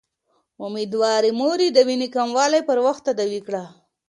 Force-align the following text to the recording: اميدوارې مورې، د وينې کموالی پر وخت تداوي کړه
اميدوارې 0.65 1.31
مورې، 1.39 1.67
د 1.73 1.77
وينې 1.87 2.07
کموالی 2.15 2.61
پر 2.67 2.77
وخت 2.85 3.01
تداوي 3.07 3.41
کړه 3.47 3.63